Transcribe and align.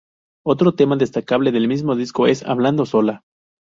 Otro 0.43 0.73
tema 0.73 0.95
destacable 0.97 1.51
del 1.51 1.67
mismo 1.67 1.95
disco 1.95 2.25
es 2.25 2.41
"Hablando 2.43 2.87
sola". 2.87 3.21